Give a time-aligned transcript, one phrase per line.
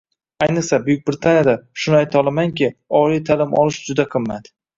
[0.43, 1.53] Ayniqsa, Buyuk Britaniyada,
[1.83, 4.53] shuni aytolamanki, oliy taʼlim olish juda qimmat.